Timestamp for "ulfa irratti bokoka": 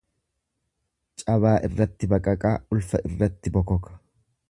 2.77-3.99